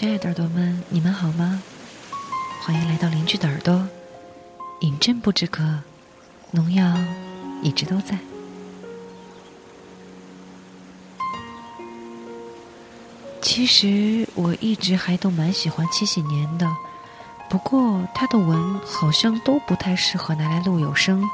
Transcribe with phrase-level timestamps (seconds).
[0.00, 1.60] 亲爱的耳朵们，你们好吗？
[2.62, 3.84] 欢迎来到邻居的耳朵。
[4.82, 5.80] 饮鸩不止渴，
[6.52, 6.96] 农药
[7.64, 8.16] 一直都在。
[13.42, 16.68] 其实我一直还都蛮喜欢七喜年的，
[17.50, 21.28] 不过他的文好像都不太适合拿来录有声。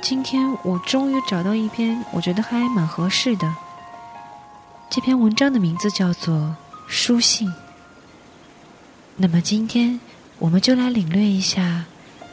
[0.00, 3.52] 今天我终于找到一篇，我觉得还蛮合适的。
[4.88, 6.36] 这篇文章的名字叫做
[6.88, 7.48] 《书信》。
[9.16, 10.00] 那么今天
[10.38, 11.84] 我们就来领略一下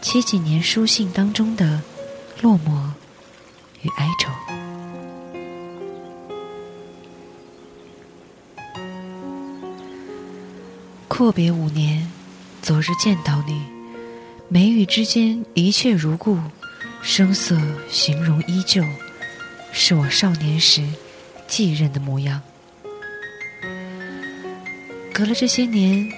[0.02, 1.82] 七几年书信当中的
[2.42, 2.90] 落寞
[3.82, 4.32] 与哀愁。
[11.08, 12.10] 阔别五年，
[12.62, 13.62] 昨日见到你，
[14.48, 16.40] 眉宇之间一切如故。
[17.02, 17.56] 声色
[17.88, 18.84] 形容依旧，
[19.72, 20.84] 是我少年时
[21.48, 22.42] 继任的模样。
[25.16, 26.12] 隔了这些年，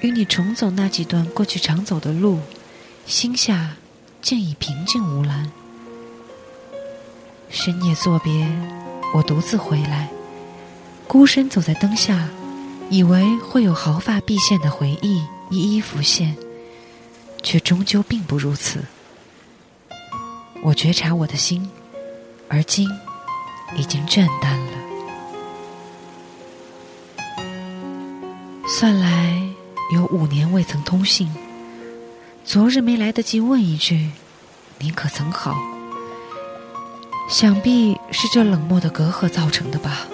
[0.00, 2.38] 与你重走那几段过去常走的路，
[3.04, 3.72] 心下
[4.22, 5.50] 竟已平静无澜。
[7.50, 8.48] 深夜作别，
[9.12, 10.08] 我独自回来，
[11.08, 12.28] 孤身走在灯下，
[12.90, 16.36] 以为会有毫发毕现的回忆一一浮现，
[17.42, 18.84] 却终究并不如此。
[20.62, 21.68] 我觉察我的心，
[22.48, 22.88] 而今
[23.76, 24.63] 已经倦淡了。
[28.84, 29.42] 算来
[29.94, 31.34] 有五年未曾通信，
[32.44, 34.10] 昨日没来得及问一句
[34.78, 35.56] “你可曾好”，
[37.30, 40.06] 想必是这冷漠的隔阂造成的吧。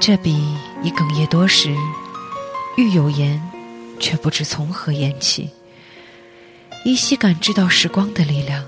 [0.00, 1.76] 这笔已哽咽多时，
[2.78, 3.38] 欲有言，
[4.00, 5.50] 却不知从何言起。
[6.86, 8.64] 依稀感知到时光的力量。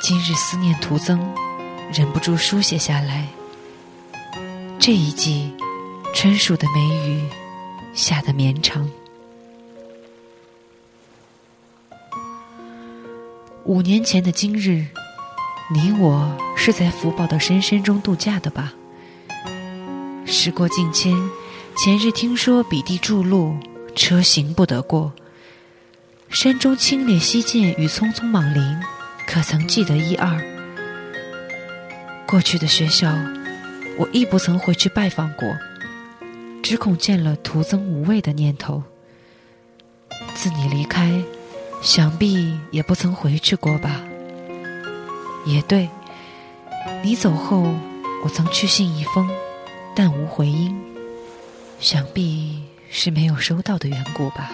[0.00, 1.34] 今日思念徒增，
[1.92, 3.26] 忍不住书写下来。
[4.78, 5.52] 这一季，
[6.14, 7.20] 春暑的梅雨
[7.92, 8.88] 下得绵长。
[13.64, 14.86] 五年前的今日，
[15.72, 18.72] 你我是在福宝的深山中度假的吧？
[20.24, 21.12] 时过境迁，
[21.76, 23.56] 前日听说彼地筑路，
[23.96, 25.12] 车行不得过。
[26.30, 28.62] 山中清冽溪涧与匆匆莽林。
[29.26, 30.40] 可曾记得一二？
[32.24, 33.12] 过去的学校，
[33.98, 35.48] 我亦不曾回去拜访过，
[36.64, 38.82] 只恐见了徒增无味的念头。
[40.34, 41.22] 自你离开，
[41.82, 44.00] 想必也不曾回去过吧？
[45.44, 45.90] 也对，
[47.02, 47.74] 你走后，
[48.24, 49.28] 我曾去信一封，
[49.94, 50.74] 但无回音，
[51.80, 54.50] 想必是没有收到的缘故吧。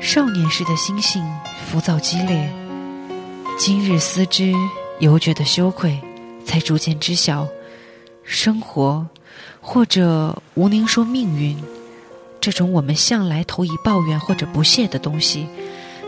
[0.00, 1.22] 少年时的心性
[1.66, 2.50] 浮躁激烈，
[3.58, 4.54] 今日思之，
[5.00, 6.00] 犹觉得羞愧，
[6.46, 7.46] 才逐渐知晓，
[8.24, 9.06] 生活，
[9.60, 11.56] 或者吴宁说命运，
[12.40, 15.46] 这种我们向来投以抱怨或者不屑的东西，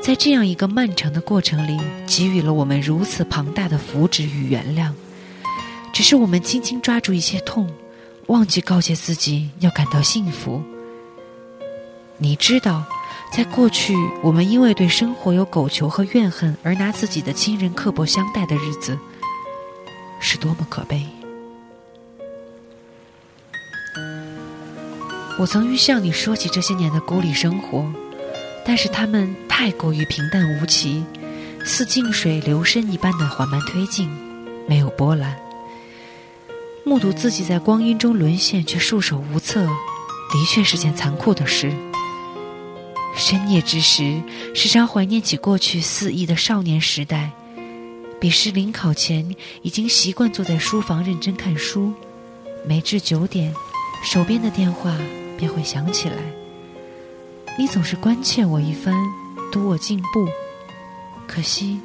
[0.01, 4.93] 在这样一个漫长的过程里，给予了我们如此庞大的福祉与原谅。
[5.93, 7.71] 只是我们轻轻抓住一些痛，
[8.27, 10.63] 忘记告诫自己要感到幸福。
[12.19, 12.85] 你知道。
[13.33, 18.97] 在过去，我们因为对生活有苟求和怨恨而拿自己的亲人刻薄相待的日子，
[20.21, 21.05] 是多么可悲。
[25.37, 27.85] 我曾欲向你说起这些年的孤立生活，
[28.65, 31.05] 但是他们太过于平淡无奇，
[31.65, 34.09] 似静水流深一般的缓慢推进，
[34.69, 35.37] 没有波澜。
[36.85, 41.73] 目睹自己在光阴中沦陷却束手无策，的确是件残酷的事。
[43.17, 44.23] 深夜之时，
[44.55, 47.33] 时常怀念起过去肆意的少年时代。
[48.21, 51.93] 笔试临考前，已经习惯坐在书房认真看书。
[52.65, 53.53] 每至九点，
[54.05, 54.97] 手边的电话
[55.37, 56.17] 便会想起来。
[57.57, 58.95] 你总是关切我一番，
[59.53, 60.29] 赌我进步。
[61.27, 61.81] 可惜，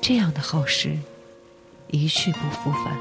[0.00, 0.98] 这样的好事
[1.88, 2.98] 一去不复返。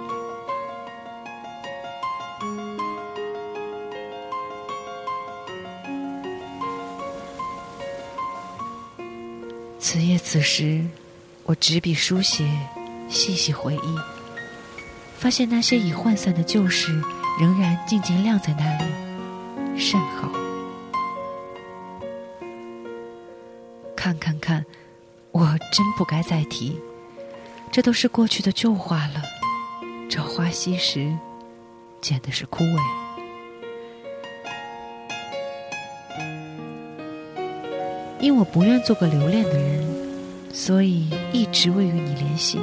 [9.79, 10.83] 此夜此时，
[11.43, 12.47] 我执笔书写，
[13.09, 13.99] 细细回忆，
[15.17, 17.01] 发现那些已涣散的旧事，
[17.39, 18.85] 仍然静静晾在那里，
[19.77, 20.29] 甚好。
[23.95, 24.65] 看看看，
[25.31, 26.79] 我真不该再提，
[27.71, 29.21] 这都是过去的旧话了。
[30.09, 31.15] 这花稀时，
[32.01, 32.79] 见的是枯萎。
[38.19, 39.85] 因我不愿做个留恋的人，
[40.53, 42.59] 所以一直未与你联系。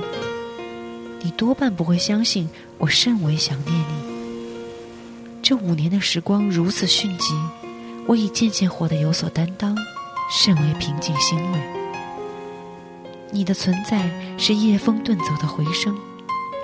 [1.22, 2.48] 你多半不会相信
[2.78, 4.09] 我甚为想念你，
[5.50, 7.34] 这五年的时光如此迅疾，
[8.06, 9.76] 我已渐渐活得有所担当，
[10.30, 11.60] 甚为平静欣慰。
[13.32, 14.08] 你的存在
[14.38, 15.98] 是夜风遁走的回声，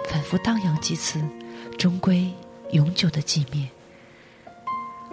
[0.08, 1.20] 反复荡漾几次，
[1.76, 2.30] 终归
[2.70, 3.68] 永久的寂灭。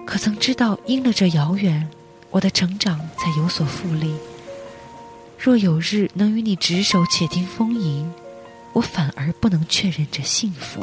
[0.06, 1.90] 可曾知道，因了这遥远，
[2.30, 4.14] 我的成长才有所复利。
[5.36, 8.14] 若有日能与你执手且听风吟，
[8.74, 10.80] 我反而不能确认这幸福。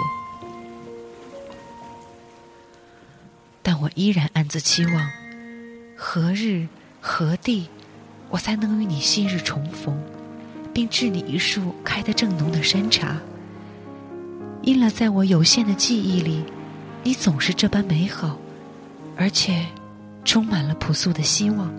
[3.80, 5.10] 我依然暗自期望，
[5.96, 6.66] 何日
[7.00, 7.66] 何地，
[8.28, 9.98] 我才能与你昔日重逢，
[10.74, 13.16] 并置你一束开得正浓的山茶。
[14.62, 16.44] 因了在我有限的记忆里，
[17.02, 18.36] 你总是这般美好，
[19.16, 19.64] 而且
[20.26, 21.72] 充满了朴素的希望。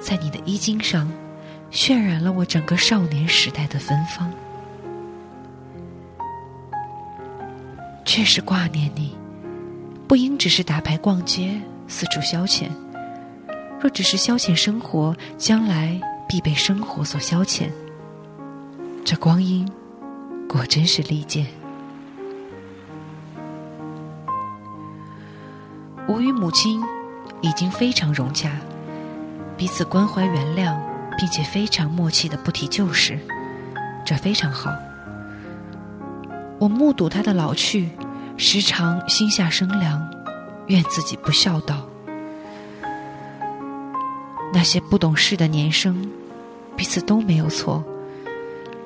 [0.00, 1.12] 在你的衣襟上，
[1.70, 4.32] 渲染了我整个少年时代的芬芳。
[8.06, 9.14] 确实挂念你。
[10.08, 12.68] 不应只是打牌、逛街、四处消遣。
[13.78, 17.68] 若只是消遣生活，将来必被生活所消遣。
[19.04, 19.70] 这光阴，
[20.48, 21.46] 果真是利剑。
[26.06, 26.82] 我与母亲
[27.42, 28.50] 已经非常融洽，
[29.58, 30.74] 彼此关怀、原谅，
[31.18, 33.18] 并且非常默契的不提旧事，
[34.06, 34.72] 这非常好。
[36.58, 37.90] 我目睹他的老去。
[38.40, 40.08] 时常心下生凉，
[40.68, 41.84] 怨自己不孝道。
[44.54, 46.08] 那些不懂事的年生，
[46.76, 47.84] 彼此都没有错，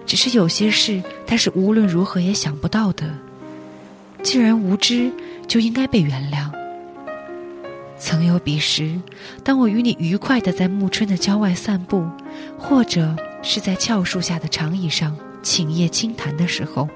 [0.06, 3.14] 只是有些事他是无论如何也想不到的。
[4.22, 5.12] 既然无知，
[5.46, 6.50] 就应该被原谅。
[7.98, 8.98] 曾有彼时，
[9.44, 12.08] 当我与你愉快的在暮春的郊外散步，
[12.58, 16.88] 或者是在俏树下的长椅上寝夜轻谈的时候，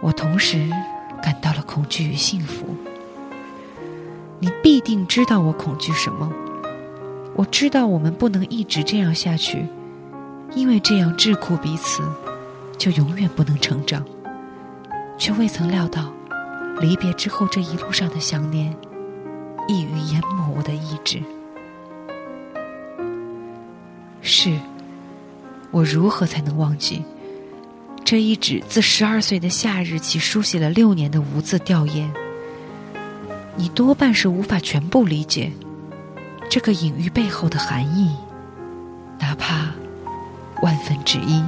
[0.00, 0.70] 我同时。
[1.22, 2.66] 感到了恐惧与幸福，
[4.40, 6.30] 你必定知道我恐惧什么。
[7.34, 9.66] 我知道我们不能一直这样下去，
[10.54, 12.02] 因为这样桎梏彼此，
[12.76, 14.04] 就永远不能成长。
[15.16, 16.12] 却未曾料到，
[16.80, 18.76] 离别之后这一路上的想念，
[19.68, 21.22] 一语淹没我的意志。
[24.20, 24.58] 是，
[25.70, 27.04] 我如何才能忘记？
[28.04, 32.10] 这一纸自十二岁的夏日起书写了六年的无字吊唁，
[33.56, 35.50] 你多半是无法全部理解
[36.50, 38.14] 这个隐喻背后的含义，
[39.18, 39.70] 哪怕
[40.60, 41.42] 万分之一。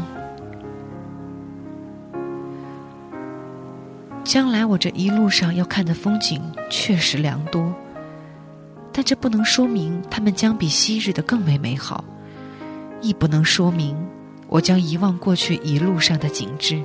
[4.25, 6.41] 将来我这一路上要看的风景
[6.71, 7.75] 确实良多，
[8.91, 12.03] 但这不能说明他们将比昔日的更为美好，
[13.03, 13.95] 亦不能说明。
[14.49, 16.81] 我将遗忘过去一路上的景致，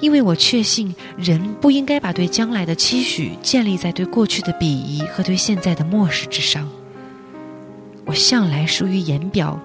[0.00, 6.68] 因为我确信人不应该把对将来的期许建立在对过去的鄙夷和对现在的漠视之上。
[8.04, 9.58] 我向来疏于言表，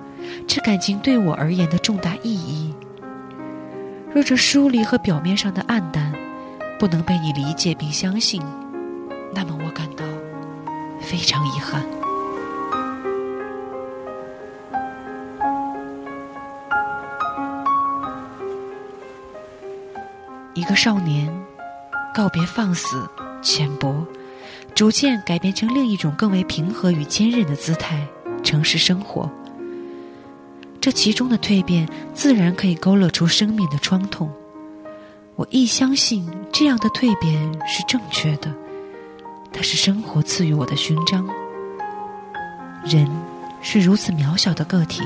[0.48, 2.74] 这感情对我而言的重大意义。
[4.14, 6.12] 若这疏离和表面上的黯淡
[6.80, 8.42] 不能被你理解并相信，
[9.36, 10.06] 那么我感到
[11.02, 11.99] 非常遗憾。
[20.60, 21.34] 一个少年
[22.14, 23.10] 告别放肆、
[23.42, 24.06] 浅薄，
[24.76, 28.06] 逐渐改变成另一种更为平和与坚韧的姿态，
[28.44, 29.30] 城市生活。
[30.82, 34.30] 这其中的蜕变，自然可以勾勒出生命的创痛。
[35.38, 38.54] 我亦相信这样的蜕变是正确的，
[39.54, 41.26] 它是生活赐予我的勋章。
[42.84, 43.10] 人
[43.62, 45.04] 是如此渺小的个体，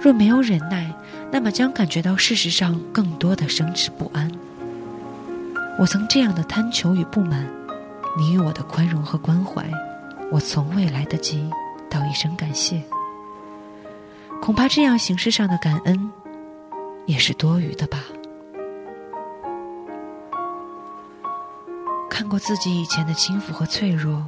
[0.00, 0.92] 若没有忍耐，
[1.30, 4.28] 那么将感觉到事实上更多的生之不安。
[5.78, 7.46] 我曾这样的贪求与不满，
[8.16, 9.70] 你与我的宽容和关怀，
[10.30, 11.50] 我从未来得及
[11.90, 12.82] 道一声感谢。
[14.40, 16.10] 恐怕这样形式上的感恩，
[17.04, 18.04] 也是多余的吧。
[22.08, 24.24] 看过自己以前的轻浮和脆弱，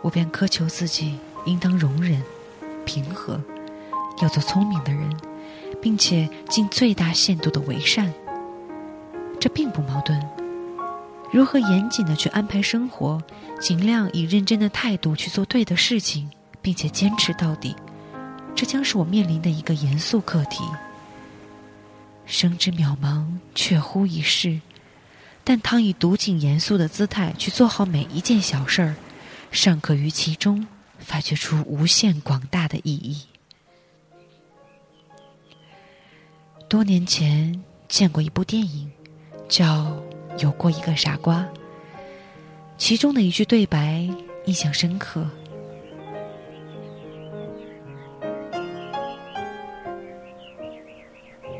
[0.00, 2.22] 我便苛求自己应当容忍、
[2.84, 3.40] 平和，
[4.22, 5.12] 要做聪明的人，
[5.82, 8.14] 并且尽最大限度的为善。
[9.40, 10.43] 这并不矛盾。
[11.32, 13.20] 如何严谨的去安排生活，
[13.60, 16.30] 尽量以认真的态度去做对的事情，
[16.62, 17.74] 并且坚持到底，
[18.54, 20.62] 这将是我面临的一个严肃课题。
[22.24, 24.60] 生之渺茫，确乎一世，
[25.42, 28.94] 但倘以笃谨严肃的姿态去做好每一件小事儿，
[29.50, 30.64] 尚可于其中
[30.98, 33.22] 发掘出无限广大的意义。
[36.68, 38.90] 多年前见过一部电影，
[39.48, 40.00] 叫。
[40.38, 41.48] 有过一个傻瓜，
[42.76, 44.08] 其中的一句对白
[44.46, 45.24] 印象深刻：“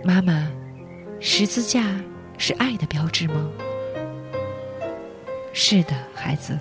[0.04, 0.50] 妈妈，
[1.20, 2.00] 十字架
[2.36, 3.48] 是爱的标志吗
[5.54, 6.58] ？”“是的，孩子，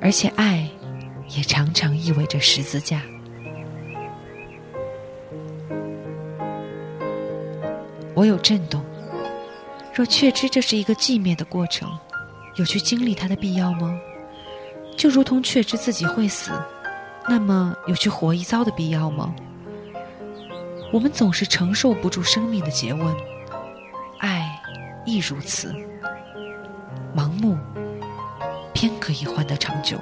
[0.00, 0.70] 而且爱
[1.36, 3.02] 也常常意味着十字架。”
[8.14, 8.84] 我有震动。
[9.92, 11.90] 若确知这是一个寂灭的过程，
[12.56, 13.98] 有去经历它的必要吗？
[14.96, 16.52] 就如同确知自己会死，
[17.28, 19.34] 那么有去活一遭的必要吗？
[20.92, 23.14] 我们总是承受不住生命的诘问，
[24.18, 24.60] 爱
[25.06, 25.74] 亦如此。
[27.16, 27.58] 盲目
[28.72, 29.98] 偏可以换得长久。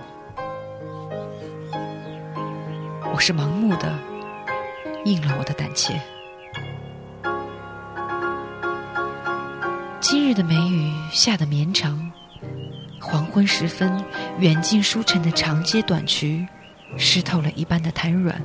[3.13, 3.99] 我是盲目的，
[5.05, 6.01] 应了我的胆怯。
[10.11, 12.11] 今日的梅雨下得绵长，
[12.99, 14.03] 黄昏时分，
[14.39, 16.49] 远近疏沉的长街短渠，
[16.97, 18.41] 湿透了一般的瘫软。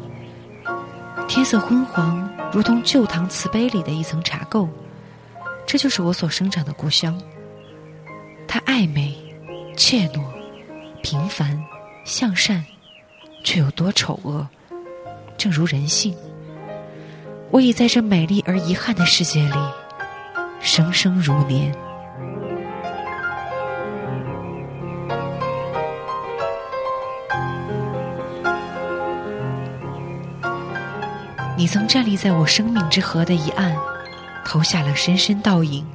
[1.26, 4.68] 天色昏黄，如同旧唐瓷杯里的一层茶垢。
[5.66, 7.18] 这就是我所生长的故乡。
[8.46, 9.16] 它爱美、
[9.78, 10.22] 怯懦、
[11.02, 11.58] 平凡、
[12.04, 12.62] 向善，
[13.46, 14.46] 却有多丑恶，
[15.38, 16.14] 正如人性。
[17.52, 19.56] 我已在这美丽而遗憾的世界里。
[20.64, 21.72] 生生如年。
[31.58, 33.76] 你曾站立在我生命之河的一岸，
[34.46, 35.86] 投下了深深倒影。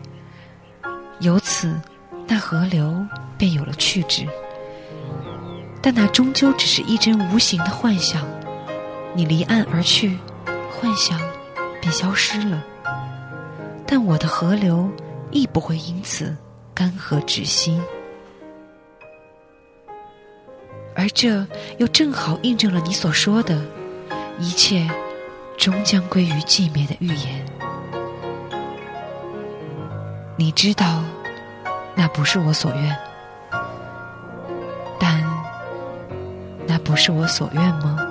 [1.20, 1.74] 由此，
[2.26, 2.94] 那河流
[3.36, 4.26] 便有了去址。
[5.82, 8.22] 但那终究只是一帧无形的幻想。
[9.14, 10.18] 你离岸而去，
[10.70, 11.18] 幻想
[11.80, 12.62] 便消失了。
[13.90, 14.86] 但我的河流
[15.30, 16.36] 亦不会因此
[16.74, 17.80] 干涸窒息，
[20.94, 21.46] 而这
[21.78, 23.58] 又正好印证了你所说的
[24.38, 24.86] 一切
[25.56, 27.46] 终将归于寂灭的预言。
[30.36, 31.02] 你知道，
[31.94, 32.96] 那不是我所愿，
[35.00, 35.24] 但
[36.66, 38.07] 那不是我所愿吗？